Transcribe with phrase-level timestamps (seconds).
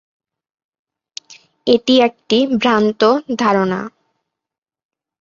[1.67, 3.01] এটি একটি ভ্রান্ত
[3.37, 3.79] ধারণা।